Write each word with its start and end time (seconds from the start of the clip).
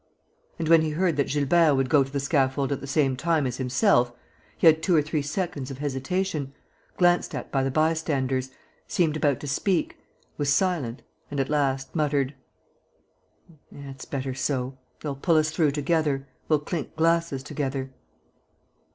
And, 0.57 0.67
when 0.67 0.81
he 0.81 0.89
heard 0.89 1.15
that 1.17 1.27
Gilbert 1.29 1.75
would 1.75 1.87
go 1.87 2.03
to 2.03 2.11
the 2.11 2.19
scaffold 2.19 2.71
at 2.71 2.81
the 2.81 2.87
same 2.87 3.15
time 3.15 3.45
as 3.45 3.57
himself, 3.57 4.11
he 4.57 4.65
had 4.65 4.81
two 4.81 4.95
or 4.95 5.01
three 5.03 5.21
seconds 5.21 5.69
of 5.69 5.77
hesitation, 5.77 6.55
glanced 6.97 7.35
at 7.35 7.51
the 7.51 7.69
bystanders, 7.69 8.49
seemed 8.87 9.15
about 9.15 9.39
to 9.41 9.47
speak, 9.47 9.99
was 10.39 10.51
silent 10.51 11.03
and, 11.29 11.39
at 11.39 11.49
last, 11.51 11.95
muttered: 11.95 12.33
"It's 13.71 14.05
better 14.05 14.33
so.... 14.33 14.75
They'll 15.01 15.13
pull 15.15 15.35
us 15.37 15.51
through 15.51 15.69
together... 15.69 16.27
we'll 16.49 16.57
clink 16.61 16.95
glasses 16.95 17.43
together." 17.43 17.91